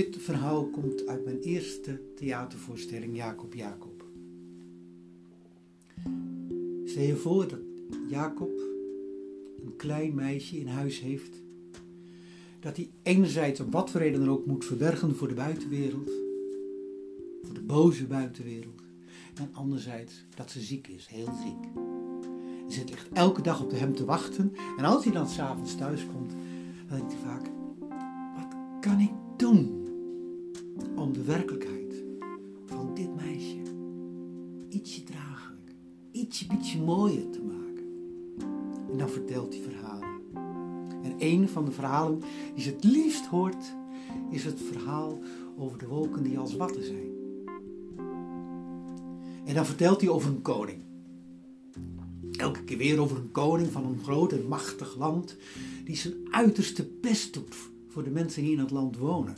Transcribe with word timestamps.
Dit 0.00 0.16
verhaal 0.18 0.66
komt 0.66 1.06
uit 1.06 1.24
mijn 1.24 1.40
eerste 1.40 2.00
theatervoorstelling 2.16 3.16
Jacob 3.16 3.54
Jacob. 3.54 4.04
Stel 6.84 7.02
je 7.02 7.16
voor 7.16 7.48
dat 7.48 7.60
Jacob 8.08 8.50
een 9.64 9.76
klein 9.76 10.14
meisje 10.14 10.58
in 10.58 10.66
huis 10.66 11.00
heeft, 11.00 11.42
dat 12.60 12.76
hij 12.76 12.90
enerzijds 13.02 13.60
op 13.60 13.72
wat 13.72 13.90
voor 13.90 14.00
reden 14.00 14.20
dan 14.20 14.30
ook 14.30 14.46
moet 14.46 14.64
verbergen 14.64 15.16
voor 15.16 15.28
de 15.28 15.34
buitenwereld, 15.34 16.10
voor 17.42 17.54
de 17.54 17.62
boze 17.62 18.06
buitenwereld, 18.06 18.82
en 19.34 19.48
anderzijds 19.52 20.24
dat 20.34 20.50
ze 20.50 20.60
ziek 20.60 20.88
is, 20.88 21.06
heel 21.06 21.32
ziek. 21.44 21.82
En 22.64 22.72
ze 22.72 22.84
ligt 22.84 23.08
elke 23.12 23.42
dag 23.42 23.62
op 23.62 23.70
hem 23.70 23.94
te 23.94 24.04
wachten 24.04 24.52
en 24.76 24.84
als 24.84 25.04
hij 25.04 25.12
dan 25.12 25.28
s'avonds 25.28 25.76
thuis 25.76 26.06
komt, 26.06 26.30
dan 26.88 26.98
denkt 26.98 27.12
hij 27.12 27.22
vaak, 27.22 27.50
wat 28.36 28.54
kan 28.80 29.00
ik 29.00 29.12
doen? 29.36 29.79
Om 31.10 31.16
de 31.16 31.24
werkelijkheid 31.24 32.04
van 32.66 32.94
dit 32.94 33.14
meisje 33.16 33.62
ietsje 34.68 35.02
draaglijk, 35.02 35.74
ietsje 36.12 36.46
beetje 36.46 36.80
mooier 36.80 37.30
te 37.30 37.42
maken. 37.42 37.84
En 38.90 38.98
dan 38.98 39.08
vertelt 39.08 39.54
hij 39.54 39.62
verhalen. 39.62 40.08
En 41.02 41.14
een 41.18 41.48
van 41.48 41.64
de 41.64 41.70
verhalen 41.70 42.20
die 42.54 42.62
ze 42.62 42.70
het 42.70 42.84
liefst 42.84 43.26
hoort, 43.26 43.76
is 44.30 44.44
het 44.44 44.60
verhaal 44.60 45.18
over 45.56 45.78
de 45.78 45.86
wolken 45.86 46.22
die 46.22 46.38
als 46.38 46.56
watten 46.56 46.84
zijn. 46.84 47.10
En 49.44 49.54
dan 49.54 49.66
vertelt 49.66 50.00
hij 50.00 50.10
over 50.10 50.30
een 50.30 50.42
koning. 50.42 50.78
Elke 52.32 52.64
keer 52.64 52.78
weer 52.78 53.00
over 53.00 53.16
een 53.16 53.32
koning 53.32 53.70
van 53.70 53.84
een 53.84 53.98
groot 54.02 54.32
en 54.32 54.48
machtig 54.48 54.96
land 54.96 55.36
die 55.84 55.96
zijn 55.96 56.14
uiterste 56.30 56.90
best 57.00 57.34
doet 57.34 57.56
voor 57.88 58.04
de 58.04 58.10
mensen 58.10 58.42
die 58.42 58.52
in 58.52 58.58
het 58.58 58.70
land 58.70 58.96
wonen 58.96 59.34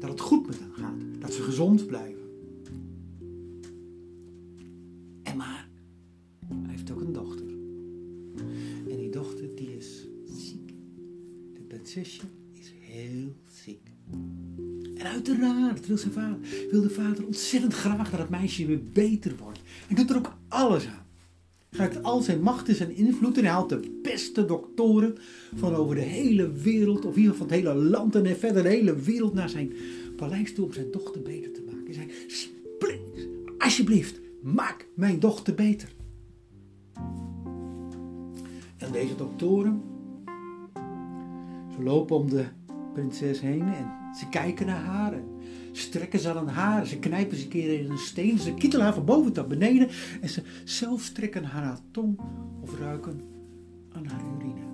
dat 0.00 0.10
het 0.10 0.20
goed 0.20 0.46
met 0.46 0.58
hen 0.58 0.72
gaat, 0.72 1.20
dat 1.20 1.32
ze 1.32 1.42
gezond 1.42 1.86
blijven. 1.86 2.20
En 5.22 5.36
maar, 5.36 5.68
hij 6.48 6.70
heeft 6.70 6.90
ook 6.90 7.00
een 7.00 7.12
dochter. 7.12 7.46
En 8.90 8.96
die 8.96 9.10
dochter 9.10 9.54
die 9.54 9.76
is 9.76 10.06
ziek. 10.24 10.68
De 11.54 11.60
prinsesje 11.68 12.22
is 12.52 12.72
heel 12.80 13.36
ziek. 13.62 13.90
En 14.94 15.06
uiteraard 15.06 15.86
wil, 15.86 15.98
zijn 15.98 16.12
vader, 16.12 16.38
wil 16.70 16.80
de 16.80 16.90
vader 16.90 17.26
ontzettend 17.26 17.74
graag 17.74 18.10
dat 18.10 18.20
het 18.20 18.28
meisje 18.28 18.66
weer 18.66 18.84
beter 18.84 19.36
wordt. 19.36 19.60
En 19.88 19.94
doet 19.94 20.10
er 20.10 20.16
ook 20.16 20.36
alles 20.48 20.86
aan. 20.86 21.06
Gebruikt 21.80 22.06
al 22.06 22.20
zijn 22.20 22.42
macht 22.42 22.68
en 22.68 22.74
zijn 22.74 22.96
invloed 22.96 23.36
en 23.36 23.44
hij 23.44 23.52
haalt 23.52 23.68
de 23.68 23.98
beste 24.02 24.44
doktoren 24.44 25.14
van 25.54 25.74
over 25.74 25.94
de 25.94 26.00
hele 26.00 26.52
wereld, 26.52 27.04
of 27.04 27.16
in 27.16 27.20
ieder 27.20 27.32
geval 27.32 27.48
van 27.48 27.56
het 27.56 27.66
hele 27.66 27.88
land 27.88 28.14
en 28.14 28.36
verder 28.36 28.62
de 28.62 28.68
hele 28.68 28.94
wereld 28.94 29.34
naar 29.34 29.48
zijn 29.48 29.72
paleis 30.16 30.54
toe 30.54 30.64
om 30.64 30.72
zijn 30.72 30.90
dochter 30.90 31.22
beter 31.22 31.52
te 31.52 31.62
maken. 31.66 31.84
Hij 31.84 31.94
zei, 31.94 32.08
spring, 32.26 33.00
alsjeblieft, 33.58 34.20
maak 34.42 34.88
mijn 34.94 35.20
dochter 35.20 35.54
beter. 35.54 35.94
En 38.76 38.92
deze 38.92 39.16
doktoren, 39.16 39.82
ze 41.76 41.82
lopen 41.82 42.16
om 42.16 42.30
de 42.30 42.44
prinses 42.92 43.40
heen 43.40 43.62
en 43.62 44.14
ze 44.18 44.28
kijken 44.28 44.66
naar 44.66 44.84
haar 44.84 45.12
en 45.12 45.24
strekken 45.72 46.20
ze 46.20 46.34
aan 46.34 46.48
haar. 46.48 46.86
Ze 46.86 46.98
knijpen 46.98 47.36
ze 47.36 47.42
een 47.42 47.48
keer 47.48 47.80
in 47.80 47.90
een 47.90 47.98
steen, 47.98 48.38
ze 48.38 48.54
kietelen 48.54 48.84
haar 48.84 48.94
van 48.94 49.04
boven 49.04 49.32
tot 49.32 49.48
beneden 49.48 49.88
en 50.20 50.28
ze 50.28 50.42
zelf 50.64 51.02
strekken 51.02 51.44
haar, 51.44 51.62
haar 51.62 51.78
tong 51.90 52.18
of 52.60 52.78
ruiken 52.78 53.20
aan 53.92 54.06
haar 54.06 54.22
urine. 54.36 54.68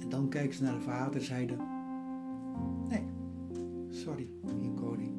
En 0.00 0.08
dan 0.08 0.28
kijken 0.28 0.54
ze 0.54 0.62
naar 0.62 0.74
de 0.74 0.80
vader 0.80 1.14
en 1.14 1.26
zeiden, 1.26 1.58
nee, 2.88 3.04
sorry, 3.88 4.28
heer 4.60 4.70
koning, 4.70 5.14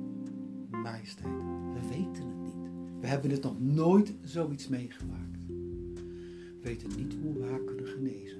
majesteit, 0.71 1.33
we 1.73 1.79
weten 1.89 2.27
het 2.27 2.43
niet. 2.43 2.71
We 2.99 3.07
hebben 3.07 3.31
het 3.31 3.43
nog 3.43 3.59
nooit 3.59 4.13
zoiets 4.21 4.67
meegemaakt. 4.67 5.45
We 5.47 6.59
weten 6.61 6.89
niet 6.97 7.15
hoe 7.21 7.33
we 7.33 7.45
haar 7.49 7.63
kunnen 7.63 7.87
genezen. 7.87 8.36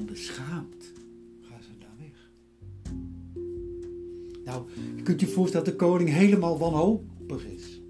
En 0.00 0.06
beschaamd 0.06 0.92
gaan 1.40 1.62
ze 1.62 1.70
daar 1.78 1.96
weg. 1.98 2.30
Nou, 4.44 4.64
je 4.96 5.02
kunt 5.02 5.20
je 5.20 5.26
voorstellen 5.26 5.66
dat 5.66 5.78
de 5.78 5.86
koning 5.86 6.08
helemaal 6.08 6.58
wanhopig 6.58 7.46
is. 7.46 7.80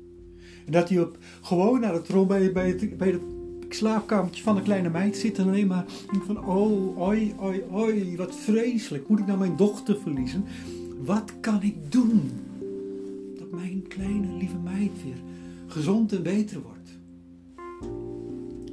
En 0.67 0.73
dat 0.73 0.89
hij 0.89 1.01
op, 1.01 1.19
gewoon 1.41 1.81
naar 1.81 1.95
het 1.95 2.05
trom 2.05 2.27
bij, 2.27 2.53
bij, 2.53 2.69
het, 2.69 2.97
bij 2.97 3.11
het 3.11 3.23
slaapkamertje 3.69 4.43
van 4.43 4.55
de 4.55 4.63
kleine 4.63 4.91
meid 4.91 5.17
zit 5.17 5.39
en 5.39 5.47
alleen 5.47 5.67
maar 5.67 5.87
denkt 6.11 6.27
van, 6.27 6.45
oh, 6.45 6.99
oi, 6.99 7.35
oi, 7.39 7.63
oi, 7.71 8.17
wat 8.17 8.35
vreselijk. 8.35 9.09
Moet 9.09 9.19
ik 9.19 9.27
nou 9.27 9.39
mijn 9.39 9.57
dochter 9.57 10.01
verliezen? 10.01 10.45
Wat 11.05 11.33
kan 11.41 11.63
ik 11.63 11.93
doen? 11.93 12.31
Dat 13.39 13.51
mijn 13.51 13.85
kleine 13.89 14.37
lieve 14.39 14.59
meid 14.59 15.03
weer 15.05 15.23
gezond 15.67 16.13
en 16.13 16.23
beter 16.23 16.61
wordt. 16.63 16.91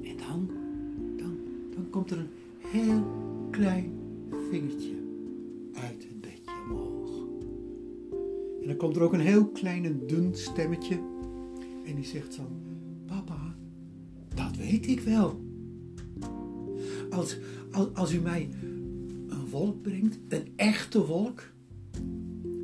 En 0.04 0.18
dan, 0.28 0.50
dan, 1.18 1.38
dan 1.76 1.90
komt 1.90 2.12
er 2.12 2.18
een 2.18 2.30
heel 2.72 3.06
klein 3.52 3.92
vingertje 4.50 4.96
uit 5.74 6.04
het 6.08 6.22
bedje 6.22 6.52
omhoog. 6.70 7.10
En 8.62 8.68
dan 8.68 8.76
komt 8.76 8.96
er 8.96 9.02
ook 9.02 9.14
een 9.14 9.20
heel 9.20 9.48
klein 9.48 9.86
en 9.86 10.08
dun 10.08 10.36
stemmetje. 10.36 11.00
En 11.86 11.96
die 11.96 12.06
zegt 12.06 12.38
dan, 12.38 12.48
papa, 13.06 13.56
dat 14.36 14.56
weet 14.56 14.88
ik 14.88 15.00
wel. 15.00 15.42
Als, 17.10 17.38
als, 17.72 17.88
als 17.94 18.14
u 18.14 18.20
mij 18.20 18.50
een 19.28 19.50
wolk 19.50 19.82
brengt, 19.82 20.20
een 20.28 20.48
echte 20.56 21.06
wolk, 21.06 21.52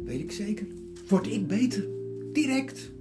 weet 0.03 0.19
ik 0.19 0.31
zeker, 0.31 0.67
word 1.07 1.27
ik 1.27 1.47
beter. 1.47 1.87
Direct. 2.33 2.91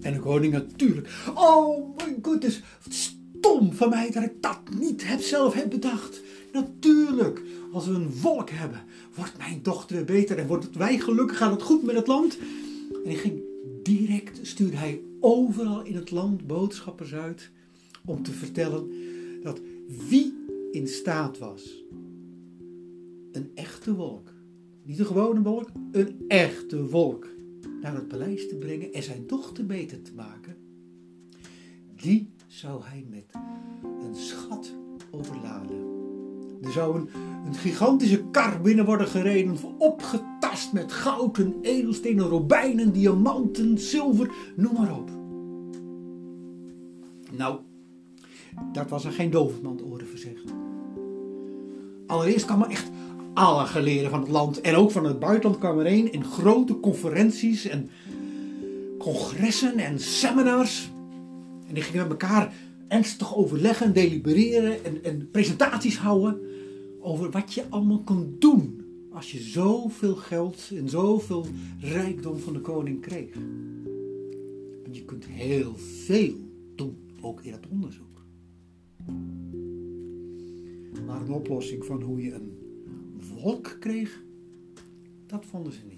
En 0.00 0.12
de 0.12 0.18
koning 0.18 0.52
natuurlijk. 0.52 1.08
Oh 1.34 1.96
my 1.96 2.18
goodness, 2.22 2.62
stom 3.38 3.72
van 3.72 3.88
mij 3.88 4.10
dat 4.10 4.22
ik 4.22 4.32
dat 4.40 4.60
niet 4.78 5.06
heb, 5.06 5.20
zelf 5.20 5.54
heb 5.54 5.70
bedacht. 5.70 6.22
Natuurlijk, 6.52 7.42
als 7.72 7.86
we 7.86 7.92
een 7.92 8.20
wolk 8.20 8.50
hebben, 8.50 8.84
wordt 9.14 9.38
mijn 9.38 9.62
dochter 9.62 9.96
weer 9.96 10.04
beter 10.04 10.38
en 10.38 10.46
wordt 10.46 10.76
wij 10.76 10.98
gelukkig, 10.98 11.36
gaat 11.36 11.50
het 11.50 11.62
goed 11.62 11.82
met 11.82 11.96
het 11.96 12.06
land. 12.06 12.38
En 12.92 13.10
hij 13.10 13.14
ging 13.14 13.40
direct, 13.82 14.38
stuurde 14.42 14.76
hij 14.76 15.00
overal 15.20 15.84
in 15.84 15.94
het 15.94 16.10
land 16.10 16.46
boodschappers 16.46 17.14
uit 17.14 17.50
om 18.04 18.22
te 18.22 18.32
vertellen 18.32 18.90
dat 19.42 19.60
wie 20.08 20.34
in 20.72 20.88
staat 20.88 21.38
was 21.38 21.84
een 23.32 23.50
echte 23.54 23.94
wolk, 23.94 24.32
niet 24.82 24.98
een 24.98 25.06
gewone 25.06 25.42
wolk, 25.42 25.70
een 25.92 26.24
echte 26.28 26.86
wolk 26.88 27.26
naar 27.80 27.94
het 27.94 28.08
paleis 28.08 28.48
te 28.48 28.56
brengen 28.56 28.92
en 28.92 29.02
zijn 29.02 29.26
dochter 29.26 29.66
beter 29.66 30.02
te 30.02 30.14
maken, 30.14 30.56
die 32.02 32.28
zou 32.58 32.80
hij 32.84 33.06
met 33.10 33.24
een 33.82 34.14
schat 34.14 34.74
overladen. 35.10 35.76
Er 36.62 36.72
zou 36.72 36.98
een, 37.44 37.54
gigantische 37.54 38.24
kar 38.30 38.60
binnen 38.60 38.84
worden 38.84 39.06
gereden, 39.06 39.56
opgetast 39.78 40.72
met 40.72 40.92
gouden 40.92 41.54
edelstenen, 41.62 42.24
robijnen, 42.24 42.92
diamanten, 42.92 43.78
zilver, 43.78 44.30
noem 44.56 44.72
maar 44.72 44.96
op. 44.96 45.10
Nou, 47.30 47.58
dat 48.72 48.88
was 48.88 49.04
er 49.04 49.12
geen 49.12 49.30
dovenmand 49.30 49.82
oren 49.82 50.06
verzegd. 50.06 50.52
Allereerst 52.06 52.46
kwam 52.46 52.62
er 52.62 52.70
echt 52.70 52.90
alle 53.34 53.66
geleerden 53.66 54.10
van 54.10 54.20
het 54.20 54.30
land 54.30 54.60
en 54.60 54.74
ook 54.74 54.90
van 54.90 55.04
het 55.04 55.18
buitenland 55.18 55.58
kwamen 55.58 55.84
erheen 55.84 56.12
in 56.12 56.24
grote 56.24 56.80
conferenties 56.80 57.64
en 57.64 57.90
congressen 58.98 59.78
en 59.78 60.00
seminars. 60.00 60.90
En 61.68 61.74
die 61.74 61.82
gingen 61.82 62.08
met 62.08 62.10
elkaar 62.10 62.54
ernstig 62.88 63.36
overleggen, 63.36 63.92
delibereren 63.92 64.84
en, 64.84 65.04
en 65.04 65.30
presentaties 65.30 65.98
houden 65.98 66.40
over 67.00 67.30
wat 67.30 67.54
je 67.54 67.64
allemaal 67.68 68.02
kon 68.02 68.36
doen 68.38 68.86
als 69.12 69.32
je 69.32 69.40
zoveel 69.40 70.14
geld 70.14 70.70
en 70.74 70.88
zoveel 70.88 71.46
rijkdom 71.80 72.38
van 72.38 72.52
de 72.52 72.60
koning 72.60 73.00
kreeg. 73.00 73.34
Want 74.82 74.96
je 74.96 75.04
kunt 75.04 75.26
heel 75.26 75.74
veel 75.76 76.34
doen, 76.74 76.96
ook 77.20 77.42
in 77.42 77.52
het 77.52 77.66
onderzoek. 77.68 78.06
Maar 81.06 81.20
een 81.20 81.32
oplossing 81.32 81.84
van 81.84 82.02
hoe 82.02 82.22
je 82.22 82.32
een 82.32 82.52
wolk 83.34 83.76
kreeg, 83.80 84.22
dat 85.26 85.44
vonden 85.50 85.72
ze 85.72 85.80
niet. 85.88 85.96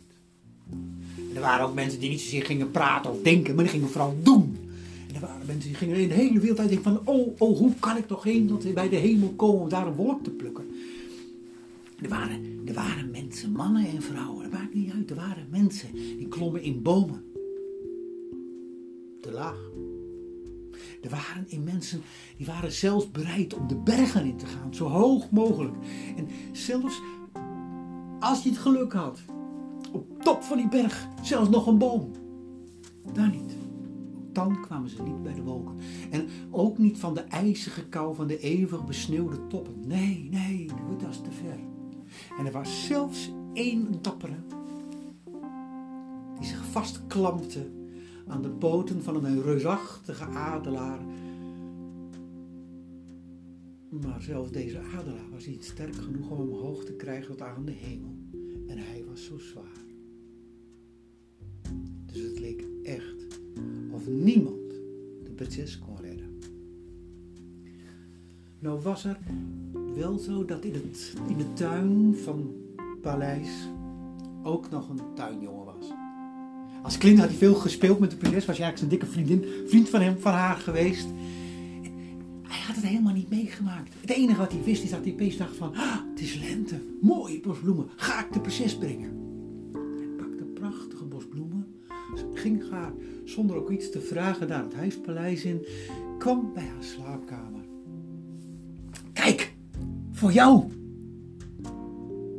Er 1.34 1.40
waren 1.40 1.66
ook 1.66 1.74
mensen 1.74 2.00
die 2.00 2.10
niet 2.10 2.20
zozeer 2.20 2.44
gingen 2.44 2.70
praten 2.70 3.10
of 3.10 3.22
denken, 3.22 3.54
maar 3.54 3.64
die 3.64 3.72
gingen 3.72 3.88
vooral 3.88 4.16
doen. 4.22 4.56
En 5.10 5.16
er 5.16 5.26
waren 5.26 5.46
mensen 5.46 5.68
die 5.68 5.78
gingen 5.78 5.96
in 5.96 6.08
de 6.08 6.14
hele 6.14 6.40
wereld 6.40 6.58
uit 6.58 6.78
van, 6.82 7.00
oh, 7.04 7.34
oh, 7.38 7.58
hoe 7.58 7.74
kan 7.80 7.96
ik 7.96 8.06
toch 8.06 8.22
heen 8.22 8.46
dat 8.46 8.74
bij 8.74 8.88
de 8.88 8.96
hemel 8.96 9.28
komen 9.28 9.60
om 9.60 9.68
daar 9.68 9.86
een 9.86 9.94
wolk 9.94 10.24
te 10.24 10.30
plukken. 10.30 10.64
Er 12.02 12.08
waren, 12.08 12.60
er 12.66 12.74
waren 12.74 13.10
mensen, 13.10 13.52
mannen 13.52 13.86
en 13.86 14.02
vrouwen, 14.02 14.42
dat 14.42 14.52
maakt 14.52 14.74
niet 14.74 14.92
uit. 14.92 15.10
Er 15.10 15.16
waren 15.16 15.46
mensen 15.50 15.92
die 15.92 16.28
klommen 16.28 16.62
in 16.62 16.82
bomen. 16.82 17.24
Te 19.20 19.32
laag. 19.32 19.70
Er 21.02 21.10
waren 21.10 21.44
in 21.46 21.64
mensen 21.64 22.02
die 22.36 22.46
waren 22.46 22.72
zelfs 22.72 23.10
bereid 23.10 23.54
om 23.54 23.68
de 23.68 23.76
bergen 23.76 24.24
in 24.24 24.36
te 24.36 24.46
gaan, 24.46 24.74
zo 24.74 24.86
hoog 24.86 25.30
mogelijk. 25.30 25.74
En 26.16 26.28
zelfs 26.52 27.00
als 28.20 28.42
je 28.42 28.48
het 28.48 28.58
geluk 28.58 28.92
had, 28.92 29.20
op 29.92 30.22
top 30.22 30.42
van 30.42 30.56
die 30.56 30.68
berg, 30.68 31.08
zelfs 31.22 31.48
nog 31.48 31.66
een 31.66 31.78
boom. 31.78 32.10
Dan 33.12 33.30
niet. 33.30 33.59
Kwamen 34.48 34.90
ze 34.90 35.02
niet 35.02 35.22
bij 35.22 35.34
de 35.34 35.42
wolken. 35.42 35.76
En 36.10 36.28
ook 36.50 36.78
niet 36.78 36.98
van 36.98 37.14
de 37.14 37.20
ijzige 37.20 37.88
kou 37.88 38.14
van 38.14 38.26
de 38.26 38.38
eeuwig 38.38 38.86
besneeuwde 38.86 39.46
toppen. 39.46 39.74
Nee, 39.86 40.28
nee, 40.30 40.66
dat 40.66 41.02
was 41.02 41.22
te 41.22 41.30
ver. 41.30 41.58
En 42.38 42.46
er 42.46 42.52
was 42.52 42.86
zelfs 42.86 43.30
één 43.52 44.02
dappere 44.02 44.36
die 46.38 46.48
zich 46.48 46.64
vastklampte 46.64 47.70
aan 48.26 48.42
de 48.42 48.50
poten 48.50 49.02
van 49.02 49.24
een 49.24 49.42
reusachtige 49.42 50.24
adelaar. 50.24 51.00
Maar 53.90 54.22
zelfs 54.22 54.50
deze 54.50 54.78
adelaar 54.78 55.30
was 55.30 55.46
niet 55.46 55.64
sterk 55.64 55.94
genoeg 55.94 56.30
om 56.30 56.38
hem 56.38 56.48
omhoog 56.48 56.84
te 56.84 56.92
krijgen 56.92 57.36
tot 57.36 57.42
aan 57.42 57.64
de 57.64 57.72
hemel. 57.72 58.16
En 58.66 58.78
hij 58.78 59.04
was 59.08 59.24
zo 59.24 59.38
zwaar. 59.38 59.79
Of 64.00 64.06
niemand 64.06 64.70
de 65.24 65.30
prinses 65.34 65.78
kon 65.78 65.96
redden. 66.00 66.38
Nou 68.58 68.80
was 68.80 69.04
er 69.04 69.18
wel 69.94 70.18
zo 70.18 70.44
dat 70.44 70.64
in, 70.64 70.72
het, 70.72 71.14
in 71.28 71.36
de 71.36 71.52
tuin 71.52 72.16
van 72.24 72.54
het 72.76 73.00
paleis 73.00 73.48
ook 74.42 74.70
nog 74.70 74.88
een 74.88 75.00
tuinjongen 75.14 75.64
was. 75.64 75.92
Als 76.82 76.98
kind 76.98 77.18
had 77.18 77.28
hij 77.28 77.36
veel 77.36 77.54
gespeeld 77.54 77.98
met 77.98 78.10
de 78.10 78.16
prinses, 78.16 78.46
was 78.46 78.58
hij 78.58 78.66
eigenlijk 78.66 78.78
zijn 78.78 78.90
dikke 78.90 79.36
vriendin, 79.36 79.68
vriend 79.68 79.88
van 79.88 80.00
hem, 80.00 80.18
van 80.18 80.32
haar 80.32 80.56
geweest. 80.56 81.06
Hij 82.42 82.60
had 82.66 82.76
het 82.76 82.84
helemaal 82.84 83.12
niet 83.12 83.30
meegemaakt. 83.30 83.94
Het 84.00 84.10
enige 84.10 84.38
wat 84.38 84.52
hij 84.52 84.62
wist 84.62 84.82
is 84.82 84.90
dat 84.90 85.04
hij 85.04 85.12
opeens 85.12 85.36
dacht 85.36 85.56
van, 85.56 85.74
ah, 85.74 85.98
het 86.10 86.20
is 86.20 86.34
lente, 86.48 86.80
mooie 87.00 87.40
bosbloemen, 87.40 87.88
ga 87.96 88.24
ik 88.24 88.32
de 88.32 88.40
prinses 88.40 88.78
brengen. 88.78 89.10
Hij 89.72 90.08
pakte 90.16 90.44
prachtige 90.44 91.04
bosbloemen, 91.04 91.66
ging 92.34 92.70
haar 92.70 92.92
zonder 93.30 93.56
ook 93.56 93.70
iets 93.70 93.90
te 93.90 94.00
vragen 94.00 94.48
naar 94.48 94.62
het 94.62 94.74
huispaleis 94.74 95.44
in, 95.44 95.66
kwam 96.18 96.50
bij 96.54 96.64
haar 96.66 96.84
slaapkamer. 96.84 97.64
Kijk, 99.12 99.52
voor 100.12 100.32
jou. 100.32 100.64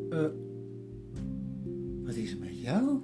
Uh, 0.10 0.26
wat 2.04 2.16
is 2.16 2.32
er 2.32 2.38
met 2.40 2.62
jou? 2.62 3.00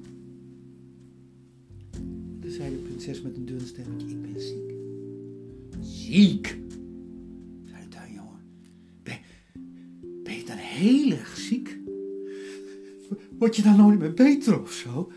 Toen 2.39 2.51
zei 2.51 2.69
de 2.69 2.81
prinses 2.83 3.21
met 3.21 3.35
een 3.35 3.45
dun 3.45 3.61
stemmetje, 3.61 4.07
ik 4.07 4.21
ben 4.21 4.41
ziek. 4.41 4.73
Ziek? 5.81 6.57
zei 7.65 7.81
de 7.83 7.87
tuinjongen. 7.89 8.39
Ben, 9.03 9.17
ben 10.23 10.35
je 10.35 10.43
dan 10.45 10.57
heel 10.57 11.11
erg 11.11 11.37
ziek? 11.37 11.77
Word 13.39 13.55
je 13.55 13.61
dan 13.61 13.77
nooit 13.77 13.99
meer 13.99 14.13
beter 14.13 14.61
of 14.61 14.71
zo? 14.71 15.11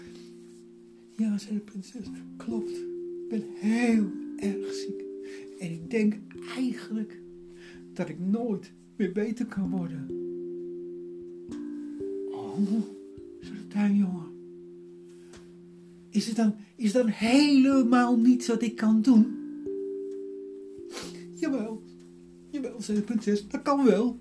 Ja, 1.21 1.39
zei 1.39 1.55
de 1.55 1.61
prinses, 1.61 2.07
klopt. 2.37 2.71
Ik 2.71 3.29
ben 3.29 3.45
heel 3.55 4.11
erg 4.37 4.75
ziek. 4.75 5.05
En 5.59 5.71
ik 5.71 5.91
denk 5.91 6.15
eigenlijk 6.57 7.21
dat 7.93 8.09
ik 8.09 8.19
nooit 8.19 8.73
meer 8.97 9.13
beter 9.13 9.47
kan 9.47 9.71
worden. 9.71 10.07
Oh, 12.33 12.57
zei 13.41 13.57
de 13.57 13.67
tuinjongen. 13.69 14.27
Is 16.11 16.27
het 16.27 16.37
dan, 16.37 16.55
is 16.77 16.93
dan 16.93 17.07
helemaal 17.07 18.17
niets 18.17 18.47
wat 18.47 18.63
ik 18.63 18.77
kan 18.77 19.03
doen? 19.03 19.37
Jawel, 21.35 21.83
jawel, 22.51 22.81
zei 22.83 22.99
de 22.99 23.05
prinses, 23.05 23.49
dat 23.49 23.63
kan 23.63 23.85
wel. 23.85 24.19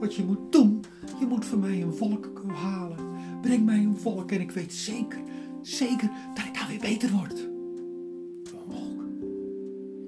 Wat 0.00 0.14
je 0.14 0.24
moet 0.24 0.52
doen, 0.52 0.80
je 1.20 1.26
moet 1.26 1.44
voor 1.44 1.58
mij 1.58 1.82
een 1.82 1.94
volk 1.94 2.44
halen. 2.46 2.96
Breng 3.40 3.64
mij 3.64 3.78
een 3.78 3.96
volk 3.96 4.30
en 4.30 4.40
ik 4.40 4.50
weet 4.50 4.72
zeker, 4.72 5.20
zeker 5.62 6.10
dat 6.34 6.44
ik 6.44 6.54
dan 6.54 6.68
weer 6.68 6.78
beter 6.78 7.10
word. 7.10 7.38
Een 7.38 8.66
wolk? 8.66 9.02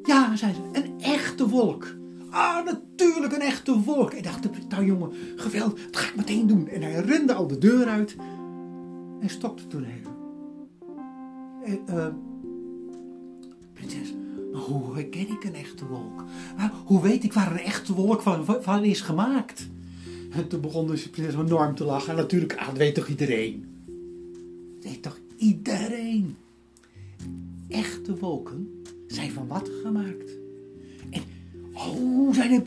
Ja, 0.02 0.36
zei 0.36 0.52
ze, 0.54 0.60
een 0.72 1.00
echte 1.00 1.48
wolk. 1.48 1.94
Ah, 2.30 2.64
natuurlijk 2.64 3.32
een 3.32 3.40
echte 3.40 3.80
wolk. 3.80 4.12
En 4.12 4.22
dacht 4.22 4.42
de 4.42 4.66
tuinjongen, 4.68 5.12
geweldig, 5.36 5.84
dat 5.84 5.96
ga 5.96 6.08
ik 6.08 6.16
meteen 6.16 6.46
doen. 6.46 6.68
En 6.68 6.82
hij 6.82 7.00
rende 7.00 7.34
al 7.34 7.46
de 7.46 7.58
deur 7.58 7.86
uit 7.86 8.16
en 9.20 9.30
stopte 9.30 9.66
toen 9.66 9.84
even. 9.84 10.12
Uh, 11.88 12.06
prinses, 13.72 14.14
maar 14.52 14.60
hoe 14.60 14.94
herken 14.94 15.28
ik 15.28 15.44
een 15.44 15.54
echte 15.54 15.86
wolk? 15.86 16.24
hoe 16.84 17.02
weet 17.02 17.24
ik 17.24 17.32
waar 17.32 17.50
een 17.50 17.58
echte 17.58 17.94
wolk 17.94 18.22
van, 18.22 18.44
van 18.62 18.84
is 18.84 19.00
gemaakt? 19.00 19.68
En 20.30 20.48
toen 20.48 20.60
begon 20.60 20.86
dus 20.86 21.02
de 21.02 21.08
prinses 21.08 21.34
enorm 21.34 21.74
te 21.74 21.84
lachen. 21.84 22.10
En 22.10 22.16
natuurlijk, 22.16 22.56
ah, 22.56 22.66
dat 22.66 22.76
weet 22.76 22.94
toch 22.94 23.08
iedereen? 23.08 23.73
Iedereen? 25.44 26.36
Echte 27.68 28.16
wolken 28.16 28.82
zijn 29.06 29.30
van 29.30 29.46
wat 29.46 29.68
gemaakt? 29.82 30.38
En, 31.10 31.22
oh, 31.74 32.34
zei 32.34 32.48
de, 32.48 32.62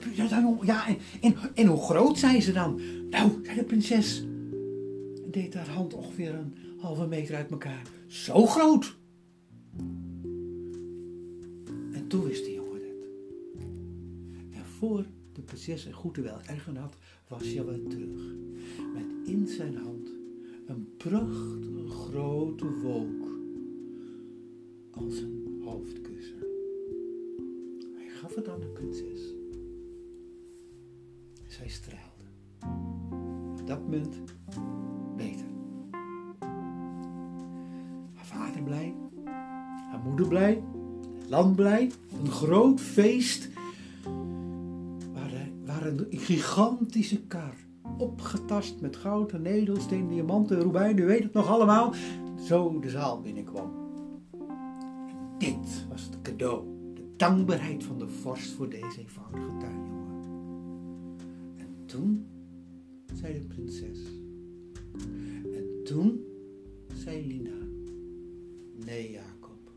ja, 0.61 0.87
en, 1.21 1.35
en, 1.53 1.67
hoe 1.67 1.81
groot 1.81 2.19
zijn 2.19 2.41
ze 2.41 2.51
dan? 2.51 2.81
Nou, 3.09 3.31
zei 3.43 3.55
de 3.55 3.63
prinses. 3.63 4.19
En 5.23 5.31
deed 5.31 5.53
haar 5.53 5.69
hand 5.69 5.93
ongeveer 5.93 6.33
een 6.33 6.53
halve 6.79 7.07
meter 7.07 7.35
uit 7.35 7.51
elkaar. 7.51 7.81
Zo 8.07 8.45
groot. 8.45 8.95
En 11.91 12.05
toen 12.07 12.23
wist 12.23 12.45
de 12.45 12.53
jongen 12.53 12.81
het. 12.81 13.07
En 14.51 14.65
voor 14.77 15.05
de 15.33 15.41
prinses 15.41 15.85
een 15.85 15.93
goede 15.93 16.21
wel 16.21 16.39
ergen 16.45 16.75
had, 16.75 16.95
was 17.27 17.53
weer 17.53 17.87
terug. 17.89 18.21
Met 18.93 19.27
in 19.27 19.47
zijn 19.47 19.75
hand 19.75 20.09
een 20.67 20.87
prachtige 21.87 22.11
grote 22.11 22.79
wolk 22.81 23.25
als 24.91 25.17
een 25.19 25.61
hoofdkussen. 25.63 26.39
Hij 27.95 28.09
gaf 28.21 28.35
het 28.35 28.49
aan 28.49 28.59
de 28.59 28.67
prinses. 28.67 29.33
Zij 31.47 31.67
straalde. 31.67 32.23
Op 33.61 33.67
dat 33.67 33.81
moment 33.81 34.15
beter. 35.15 35.45
Haar 38.13 38.25
vader 38.25 38.63
blij, 38.63 38.93
haar 39.91 40.01
moeder 40.05 40.27
blij, 40.27 40.63
land 41.27 41.55
blij. 41.55 41.91
Een 42.19 42.31
groot 42.31 42.81
feest 42.81 43.49
waar, 45.13 45.49
waar 45.65 45.85
een 45.85 46.07
gigantische 46.09 47.21
kar 47.21 47.66
opgetast 47.97 48.81
met 48.81 48.95
goud 48.95 49.31
en 49.31 49.45
edelsteen, 49.45 50.07
diamanten, 50.07 50.61
robijnen, 50.61 51.03
u 51.03 51.07
weet 51.07 51.23
het 51.23 51.33
nog 51.33 51.47
allemaal, 51.47 51.93
zo 52.39 52.79
de 52.79 52.89
zaal 52.89 53.21
binnenkwam. 53.21 53.71
En 55.09 55.17
dit 55.37 55.87
was 55.89 56.03
het 56.03 56.21
cadeau, 56.21 56.65
de 56.93 57.13
dankbaarheid 57.15 57.83
van 57.83 57.99
de 57.99 58.07
vorst 58.07 58.51
voor 58.51 58.69
deze 58.69 58.99
eenvoudige 58.99 59.57
tuinjongen. 59.59 60.23
En 61.57 61.85
toen 61.85 62.25
zei 63.13 63.33
de 63.33 63.45
prinses. 63.45 63.99
En 65.53 65.83
toen 65.83 66.21
zei 66.93 67.27
Lina. 67.27 67.65
Nee, 68.85 69.11
Jacob. 69.11 69.71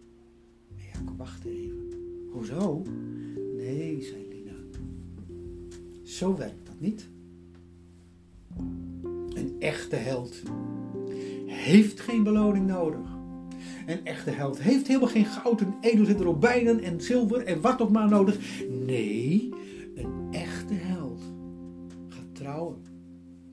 Nee, 0.76 0.90
Jacob, 0.92 1.18
wacht 1.18 1.44
even. 1.44 1.88
Hoezo? 2.32 2.82
Nee, 3.56 4.02
zei 4.02 4.28
Lina. 4.28 4.54
Zo 6.02 6.36
werkt 6.36 6.66
dat 6.66 6.80
niet. 6.80 7.08
Echte 9.60 9.96
held 9.96 10.42
heeft 11.46 12.00
geen 12.00 12.22
beloning 12.22 12.66
nodig. 12.66 13.18
Een 13.86 14.04
echte 14.04 14.30
held 14.30 14.60
heeft 14.60 14.86
helemaal 14.86 15.08
geen 15.08 15.24
goud 15.24 15.60
en 15.60 15.74
edelzitten, 15.80 16.24
robijnen 16.24 16.80
en 16.80 17.00
zilver 17.00 17.44
en 17.44 17.60
wat 17.60 17.80
ook 17.80 17.90
maar 17.90 18.08
nodig. 18.08 18.64
Nee, 18.68 19.48
een 19.94 20.28
echte 20.30 20.74
held 20.74 21.22
gaat 22.08 22.34
trouwen 22.34 22.76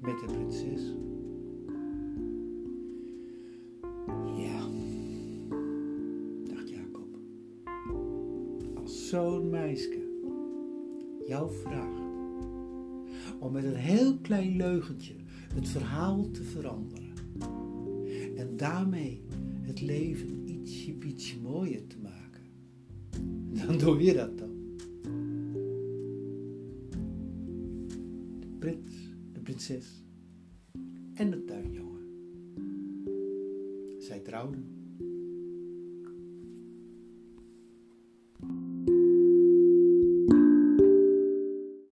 met 0.02 0.20
de 0.20 0.26
prinses. 0.26 0.94
Ja, 4.38 4.60
dacht 6.54 6.70
Jacob. 6.70 7.08
Als 8.76 9.10
zo'n 9.10 9.50
meisje 9.50 10.06
jou 11.28 11.52
vraagt 11.64 12.02
om 13.40 13.52
met 13.52 13.64
een 13.64 13.76
heel 13.76 14.18
klein 14.22 14.56
leugentje 14.56 15.14
het 15.54 15.68
verhaal 15.68 16.32
te 16.32 16.44
veranderen 16.44 17.14
en 18.36 18.58
daarmee 18.58 19.22
het 19.62 19.82
leven 19.82 20.50
ietsje, 20.50 20.98
ietsje 21.06 21.40
mooier 21.40 21.88
te 21.88 21.98
maken, 22.00 22.44
dan 23.66 23.78
doe 23.78 24.04
je 24.04 24.14
dat 24.14 24.38
dan. 24.38 24.56
De 28.40 28.48
prins, 28.60 28.92
de 29.34 29.40
prinses 29.40 30.06
en 31.14 31.30
de 31.30 31.46
tuinjongen. 31.46 32.06
Zij 34.00 34.20
trouwden. 34.20 34.77